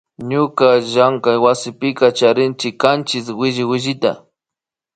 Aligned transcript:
Ñuka 0.29 0.67
llankaywasipi 0.91 1.89
charinchi 2.17 2.69
kanchis 2.81 3.27
williwillita 3.39 4.11